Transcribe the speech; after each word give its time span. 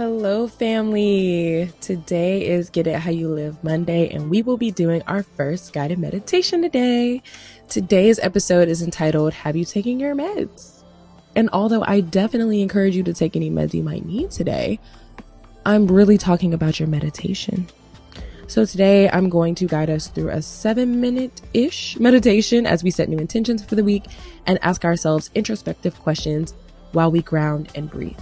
Hello, 0.00 0.48
family. 0.48 1.70
Today 1.82 2.46
is 2.46 2.70
Get 2.70 2.86
It 2.86 3.00
How 3.00 3.10
You 3.10 3.28
Live 3.28 3.62
Monday, 3.62 4.08
and 4.08 4.30
we 4.30 4.40
will 4.40 4.56
be 4.56 4.70
doing 4.70 5.02
our 5.02 5.22
first 5.22 5.74
guided 5.74 5.98
meditation 5.98 6.62
today. 6.62 7.22
Today's 7.68 8.18
episode 8.20 8.70
is 8.70 8.80
entitled 8.80 9.34
Have 9.34 9.56
You 9.56 9.66
Taken 9.66 10.00
Your 10.00 10.14
Meds? 10.14 10.84
And 11.36 11.50
although 11.52 11.84
I 11.86 12.00
definitely 12.00 12.62
encourage 12.62 12.96
you 12.96 13.02
to 13.02 13.12
take 13.12 13.36
any 13.36 13.50
meds 13.50 13.74
you 13.74 13.82
might 13.82 14.06
need 14.06 14.30
today, 14.30 14.80
I'm 15.66 15.86
really 15.86 16.16
talking 16.16 16.54
about 16.54 16.80
your 16.80 16.88
meditation. 16.88 17.68
So 18.46 18.64
today 18.64 19.10
I'm 19.10 19.28
going 19.28 19.54
to 19.56 19.66
guide 19.66 19.90
us 19.90 20.08
through 20.08 20.30
a 20.30 20.40
seven 20.40 21.02
minute 21.02 21.42
ish 21.52 22.00
meditation 22.00 22.64
as 22.64 22.82
we 22.82 22.90
set 22.90 23.10
new 23.10 23.18
intentions 23.18 23.62
for 23.62 23.74
the 23.74 23.84
week 23.84 24.06
and 24.46 24.58
ask 24.62 24.86
ourselves 24.86 25.30
introspective 25.34 25.94
questions 25.98 26.54
while 26.92 27.10
we 27.10 27.20
ground 27.20 27.70
and 27.74 27.90
breathe. 27.90 28.16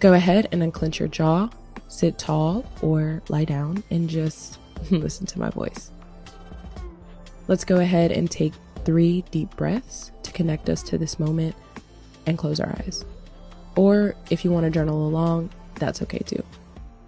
Go 0.00 0.12
ahead 0.12 0.48
and 0.52 0.62
unclench 0.62 1.00
your 1.00 1.08
jaw, 1.08 1.48
sit 1.88 2.18
tall 2.18 2.64
or 2.82 3.20
lie 3.28 3.44
down 3.44 3.82
and 3.90 4.08
just 4.08 4.58
listen 4.90 5.26
to 5.26 5.40
my 5.40 5.50
voice. 5.50 5.90
Let's 7.48 7.64
go 7.64 7.80
ahead 7.80 8.12
and 8.12 8.30
take 8.30 8.52
three 8.84 9.22
deep 9.32 9.56
breaths 9.56 10.12
to 10.22 10.32
connect 10.32 10.68
us 10.68 10.82
to 10.84 10.98
this 10.98 11.18
moment 11.18 11.56
and 12.26 12.38
close 12.38 12.60
our 12.60 12.68
eyes. 12.68 13.04
Or 13.74 14.14
if 14.30 14.44
you 14.44 14.52
want 14.52 14.64
to 14.64 14.70
journal 14.70 15.08
along, 15.08 15.50
that's 15.74 16.00
okay 16.02 16.18
too. 16.18 16.44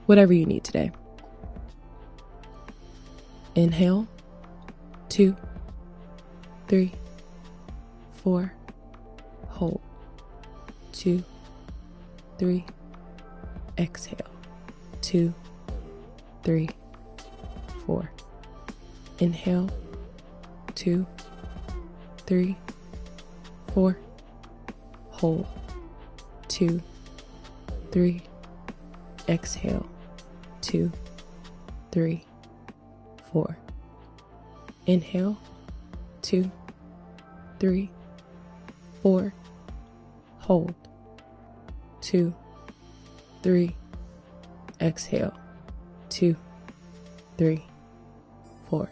Whatever 0.06 0.32
you 0.32 0.46
need 0.46 0.64
today. 0.64 0.90
Inhale, 3.54 4.08
two, 5.08 5.36
three, 6.66 6.92
four, 8.16 8.52
hold, 9.48 9.80
two, 10.92 11.22
three, 12.38 12.64
exhale, 13.78 14.30
two, 15.00 15.34
three, 16.42 16.68
four. 17.86 18.10
Inhale, 19.18 19.68
two, 20.74 21.06
three, 22.26 22.56
four, 23.74 23.98
hold, 25.10 25.46
two, 26.48 26.82
three, 27.92 28.22
exhale, 29.28 29.86
two, 30.60 30.90
three, 31.92 32.24
four. 33.32 33.58
Inhale, 34.86 35.38
two, 36.22 36.50
three, 37.58 37.90
four. 39.02 39.34
Hold, 40.38 40.74
two, 42.00 42.34
three. 43.42 43.76
Exhale, 44.80 45.34
two, 46.08 46.36
three, 47.36 47.64
four. 48.68 48.90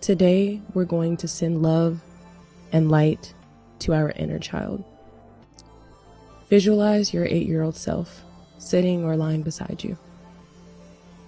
Today, 0.00 0.60
we're 0.72 0.84
going 0.84 1.16
to 1.16 1.26
send 1.26 1.62
love 1.62 2.00
and 2.72 2.90
light 2.90 3.34
to 3.80 3.92
our 3.92 4.10
inner 4.10 4.38
child. 4.38 4.84
Visualize 6.48 7.12
your 7.12 7.24
eight 7.24 7.46
year 7.46 7.62
old 7.62 7.76
self 7.76 8.22
sitting 8.58 9.04
or 9.04 9.16
lying 9.16 9.42
beside 9.42 9.82
you. 9.82 9.96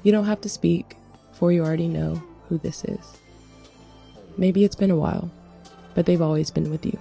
You 0.03 0.13
don't 0.13 0.27
have 0.27 0.41
to 0.43 0.49
speak, 0.49 0.97
for 1.33 1.51
you 1.51 1.65
already 1.65 1.89
know 1.89 2.23
who 2.49 2.59
this 2.59 2.85
is. 2.85 3.19
Maybe 4.39 4.65
it's 4.65 4.77
been 4.77 4.91
a 4.91 4.97
while, 4.97 5.31
but 5.95 6.07
they've 6.07 6.23
always 6.23 6.51
been 6.51 6.71
with 6.71 6.87
you. 6.87 6.99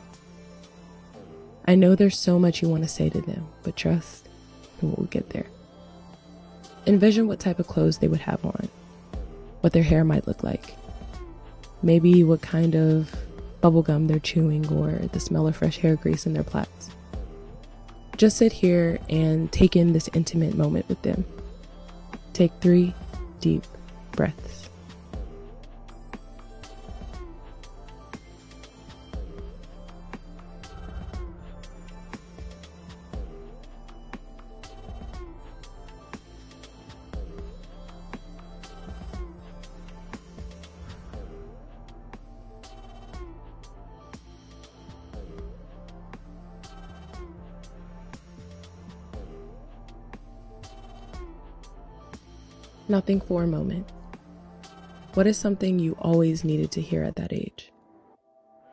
I 1.68 1.76
know 1.76 1.96
there's 1.96 2.18
so 2.18 2.38
much 2.38 2.62
you 2.62 2.70
want 2.70 2.84
to 2.84 2.90
say 2.90 3.10
to 3.10 3.22
them, 3.22 3.48
but 3.64 3.76
trust, 3.76 4.30
we'll 4.82 5.08
get 5.08 5.32
there. 5.32 5.48
Envision 6.86 7.28
what 7.28 7.40
type 7.40 7.58
of 7.58 7.68
clothes 7.68 7.98
they 7.98 8.08
would 8.08 8.22
have 8.22 8.46
on, 8.46 8.70
what 9.62 9.74
their 9.74 9.84
hair 9.84 10.04
might 10.04 10.28
look 10.28 10.44
like, 10.44 10.76
maybe 11.82 12.24
what 12.24 12.42
kind 12.42 12.76
of 12.76 13.16
bubblegum 13.62 14.08
they're 14.08 14.20
chewing, 14.20 14.72
or 14.72 14.92
the 15.08 15.20
smell 15.20 15.48
of 15.48 15.56
fresh 15.56 15.80
hair 15.80 15.96
grease 15.96 16.28
in 16.28 16.34
their 16.34 16.44
plaits. 16.44 16.92
Just 18.18 18.38
sit 18.38 18.54
here 18.54 19.00
and 19.10 19.52
take 19.52 19.76
in 19.76 19.94
this 19.94 20.08
intimate 20.14 20.56
moment 20.56 20.88
with 20.88 21.02
them. 21.02 21.26
Take 22.34 22.52
three 22.62 22.94
deep 23.40 23.64
breaths. 24.12 24.65
Now 52.88 53.02
think 53.02 53.26
for 53.26 53.44
a 53.44 53.48
moment. 53.48 53.92
What 55.16 55.28
is 55.28 55.38
something 55.38 55.80
you 55.80 55.98
always 56.00 56.44
needed 56.44 56.72
to 56.72 56.82
hear 56.82 57.04
at 57.04 57.16
that 57.16 57.34
age? 57.34 57.72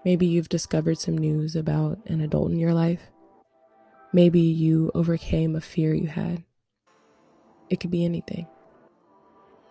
Maybe 0.04 0.26
you've 0.26 0.48
discovered 0.48 0.98
some 0.98 1.16
news 1.16 1.54
about 1.54 1.98
an 2.06 2.20
adult 2.20 2.50
in 2.50 2.58
your 2.58 2.74
life. 2.74 3.10
Maybe 4.12 4.40
you 4.40 4.90
overcame 4.94 5.54
a 5.54 5.60
fear 5.60 5.94
you 5.94 6.08
had. 6.08 6.42
It 7.70 7.80
could 7.80 7.90
be 7.90 8.04
anything. 8.04 8.46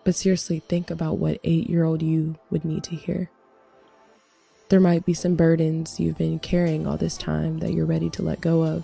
But 0.04 0.16
seriously, 0.16 0.60
think 0.60 0.90
about 0.90 1.18
what 1.18 1.38
eight 1.44 1.70
year 1.70 1.84
old 1.84 2.02
you 2.02 2.36
would 2.50 2.64
need 2.64 2.82
to 2.84 2.96
hear. 2.96 3.30
There 4.70 4.80
might 4.80 5.04
be 5.04 5.14
some 5.14 5.36
burdens 5.36 6.00
you've 6.00 6.18
been 6.18 6.38
carrying 6.38 6.86
all 6.86 6.96
this 6.96 7.16
time 7.16 7.58
that 7.58 7.74
you're 7.74 7.86
ready 7.86 8.10
to 8.10 8.22
let 8.22 8.40
go 8.40 8.64
of. 8.64 8.82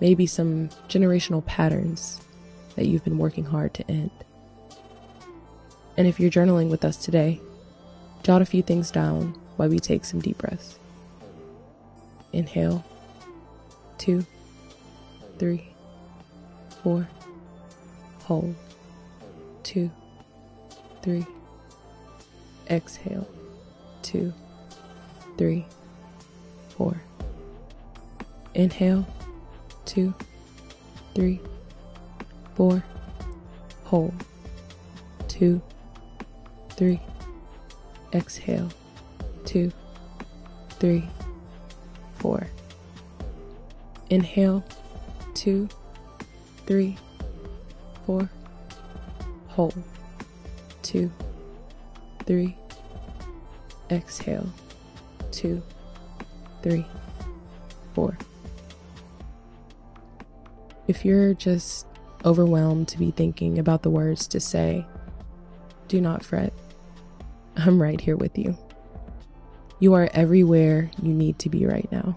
Maybe 0.00 0.26
some 0.26 0.68
generational 0.88 1.44
patterns 1.44 2.20
that 2.76 2.86
you've 2.86 3.02
been 3.02 3.18
working 3.18 3.46
hard 3.46 3.74
to 3.74 3.90
end. 3.90 4.10
And 5.96 6.06
if 6.06 6.20
you're 6.20 6.30
journaling 6.30 6.68
with 6.70 6.84
us 6.84 6.96
today, 6.96 7.40
jot 8.22 8.42
a 8.42 8.46
few 8.46 8.62
things 8.62 8.90
down 8.90 9.34
while 9.56 9.68
we 9.68 9.78
take 9.78 10.04
some 10.04 10.20
deep 10.20 10.38
breaths. 10.38 10.78
Inhale, 12.32 12.84
two, 13.96 14.26
three, 15.38 15.68
four. 16.82 17.08
Hold, 18.24 18.54
two, 19.62 19.90
three. 21.02 21.24
Exhale, 22.68 23.28
two, 24.02 24.34
three, 25.38 25.64
four. 26.70 27.00
Inhale, 28.54 29.06
two, 29.84 30.12
three, 31.14 31.40
four. 32.54 32.84
Hold, 33.84 34.24
two, 35.28 35.62
three. 36.76 37.00
Exhale, 38.12 38.70
two, 39.44 39.72
three, 40.78 41.08
four. 42.18 42.46
Inhale, 44.10 44.64
two, 45.34 45.68
three, 46.66 46.96
four. 48.04 48.30
Hold, 49.48 49.82
two, 50.82 51.10
three. 52.24 52.56
Exhale, 53.90 54.52
two, 55.30 55.62
three, 56.62 56.86
four. 57.94 58.16
If 60.88 61.04
you're 61.04 61.34
just 61.34 61.86
overwhelmed 62.24 62.88
to 62.88 62.98
be 62.98 63.10
thinking 63.10 63.58
about 63.58 63.82
the 63.82 63.90
words 63.90 64.26
to 64.28 64.40
say, 64.40 64.86
do 65.88 66.00
not 66.00 66.24
fret. 66.24 66.52
I'm 67.56 67.80
right 67.80 68.00
here 68.00 68.16
with 68.16 68.38
you. 68.38 68.56
You 69.78 69.94
are 69.94 70.08
everywhere 70.12 70.90
you 71.02 71.12
need 71.12 71.38
to 71.40 71.50
be 71.50 71.66
right 71.66 71.90
now. 71.90 72.16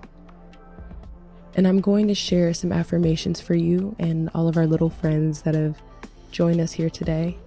And 1.56 1.68
I'm 1.68 1.82
going 1.82 2.08
to 2.08 2.16
share 2.16 2.54
some 2.54 2.72
affirmations 2.72 3.42
for 3.42 3.56
you 3.56 3.96
and 4.00 4.30
all 4.34 4.48
of 4.48 4.58
our 4.58 4.68
little 4.68 4.90
friends 4.90 5.42
that 5.42 5.56
have 5.56 5.82
joined 6.32 6.62
us 6.62 6.72
here 6.72 6.90
today. 6.90 7.38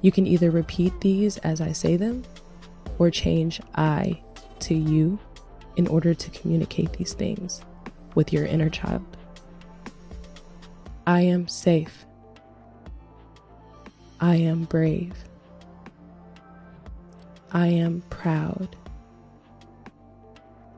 You 0.00 0.12
can 0.12 0.26
either 0.26 0.50
repeat 0.50 1.00
these 1.00 1.38
as 1.38 1.60
I 1.60 1.72
say 1.72 1.96
them 1.96 2.24
or 2.98 3.10
change 3.10 3.60
I 3.74 4.20
to 4.60 4.74
you 4.74 5.18
in 5.76 5.86
order 5.86 6.14
to 6.14 6.30
communicate 6.30 6.92
these 6.92 7.14
things 7.14 7.62
with 8.14 8.32
your 8.32 8.44
inner 8.44 8.68
child. 8.68 9.04
I 11.06 11.22
am 11.22 11.48
safe. 11.48 12.04
I 14.20 14.36
am 14.36 14.64
brave. 14.64 15.14
I 17.54 17.66
am 17.66 18.02
proud. 18.08 18.76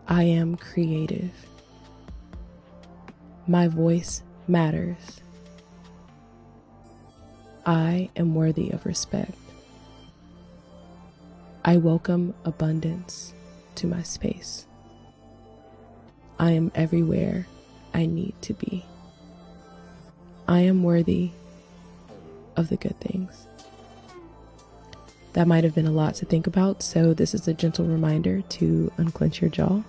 I 0.09 0.25
am 0.25 0.57
creative. 0.57 1.31
My 3.47 3.69
voice 3.69 4.25
matters. 4.49 5.21
I 7.65 8.11
am 8.17 8.35
worthy 8.35 8.71
of 8.71 8.87
respect. 8.87 9.39
I 11.65 11.77
welcome 11.77 12.35
abundance 12.45 13.35
to 13.77 13.87
my 13.87 14.03
space. 14.03 14.67
I 16.41 16.51
am 16.51 16.73
everywhere 16.75 17.47
I 17.95 18.07
need 18.07 18.35
to 18.43 18.53
be. 18.53 18.85
I 20.49 20.63
am 20.63 20.83
worthy 20.83 21.31
of 22.57 22.69
the 22.69 22.77
good 22.77 22.99
things. 22.99 23.47
That 25.35 25.49
might 25.49 25.65
have 25.65 25.75
been 25.75 25.89
a 25.89 25.93
lot 25.93 26.15
to 26.17 26.27
think 26.27 26.47
about, 26.47 26.81
so 26.81 27.13
this 27.13 27.35
is 27.35 27.49
a 27.49 27.55
gentle 27.55 27.85
reminder 27.85 28.41
to 28.41 28.93
unclench 28.99 29.41
your 29.41 29.51
jaw. 29.51 29.83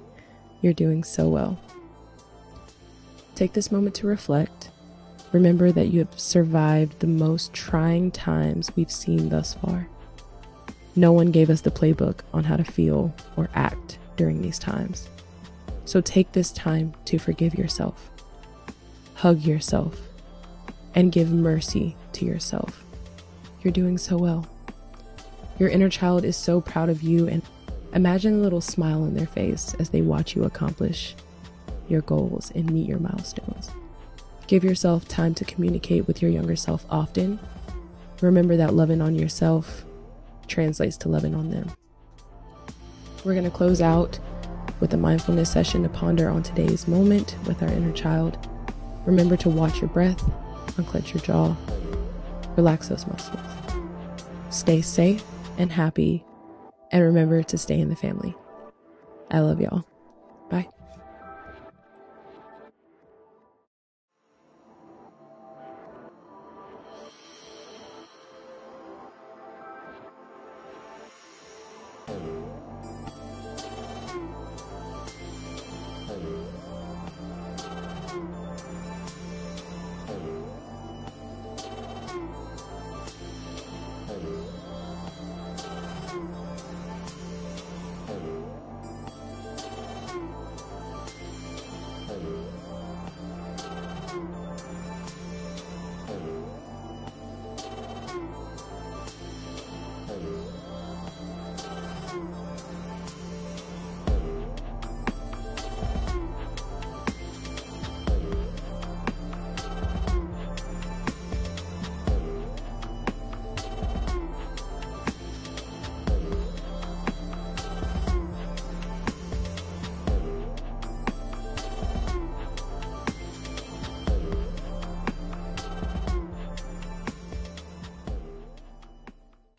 You're 0.62 0.72
doing 0.72 1.02
so 1.02 1.28
well. 1.28 1.58
Take 3.34 3.54
this 3.54 3.72
moment 3.72 3.96
to 3.96 4.06
reflect. 4.06 4.70
Remember 5.32 5.72
that 5.72 5.88
you 5.88 5.98
have 5.98 6.18
survived 6.18 7.00
the 7.00 7.08
most 7.08 7.52
trying 7.52 8.12
times 8.12 8.70
we've 8.76 8.90
seen 8.90 9.30
thus 9.30 9.54
far. 9.54 9.88
No 10.94 11.10
one 11.12 11.32
gave 11.32 11.50
us 11.50 11.62
the 11.62 11.72
playbook 11.72 12.20
on 12.32 12.44
how 12.44 12.56
to 12.56 12.62
feel 12.62 13.12
or 13.36 13.50
act 13.52 13.98
during 14.16 14.42
these 14.42 14.60
times. 14.60 15.08
So 15.86 16.00
take 16.00 16.30
this 16.30 16.52
time 16.52 16.94
to 17.06 17.18
forgive 17.18 17.54
yourself, 17.54 18.10
hug 19.14 19.40
yourself, 19.40 20.00
and 20.94 21.10
give 21.10 21.32
mercy 21.32 21.96
to 22.12 22.24
yourself. 22.24 22.84
You're 23.60 23.72
doing 23.72 23.98
so 23.98 24.16
well. 24.16 24.46
Your 25.58 25.68
inner 25.68 25.88
child 25.88 26.24
is 26.24 26.36
so 26.36 26.60
proud 26.60 26.88
of 26.88 27.02
you, 27.02 27.28
and 27.28 27.42
imagine 27.92 28.34
a 28.34 28.42
little 28.42 28.60
smile 28.60 29.02
on 29.02 29.14
their 29.14 29.26
face 29.26 29.74
as 29.78 29.90
they 29.90 30.02
watch 30.02 30.34
you 30.34 30.44
accomplish 30.44 31.14
your 31.88 32.00
goals 32.02 32.50
and 32.54 32.72
meet 32.72 32.88
your 32.88 32.98
milestones. 32.98 33.70
Give 34.46 34.64
yourself 34.64 35.06
time 35.06 35.34
to 35.34 35.44
communicate 35.44 36.06
with 36.06 36.20
your 36.20 36.30
younger 36.30 36.56
self 36.56 36.84
often. 36.90 37.38
Remember 38.20 38.56
that 38.56 38.74
loving 38.74 39.00
on 39.00 39.14
yourself 39.14 39.84
translates 40.48 40.96
to 40.98 41.08
loving 41.08 41.34
on 41.34 41.50
them. 41.50 41.70
We're 43.24 43.32
going 43.32 43.44
to 43.44 43.50
close 43.50 43.80
out 43.80 44.18
with 44.80 44.92
a 44.92 44.96
mindfulness 44.96 45.50
session 45.50 45.82
to 45.84 45.88
ponder 45.88 46.28
on 46.28 46.42
today's 46.42 46.88
moment 46.88 47.36
with 47.46 47.62
our 47.62 47.68
inner 47.68 47.92
child. 47.92 48.36
Remember 49.06 49.36
to 49.38 49.48
watch 49.48 49.80
your 49.80 49.88
breath, 49.88 50.22
unclench 50.76 51.14
your 51.14 51.22
jaw, 51.22 51.56
relax 52.56 52.88
those 52.88 53.06
muscles. 53.06 53.40
Stay 54.50 54.82
safe 54.82 55.24
and 55.58 55.72
happy, 55.72 56.24
and 56.90 57.02
remember 57.02 57.42
to 57.42 57.58
stay 57.58 57.80
in 57.80 57.88
the 57.88 57.96
family. 57.96 58.34
I 59.30 59.40
love 59.40 59.60
y'all. 59.60 59.84